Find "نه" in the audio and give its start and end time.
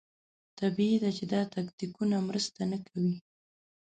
2.71-2.77